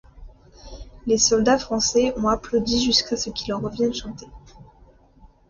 [1.05, 4.25] Les soldats français ont applaudi jusqu'à ce qu'il revienne chanter.